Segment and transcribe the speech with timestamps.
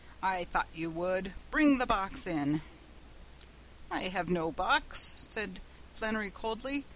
[0.23, 1.31] I thought you would!
[1.51, 2.61] Bring the box in."
[3.91, 5.59] "I hev no box," said
[5.93, 6.85] Flannery coldly.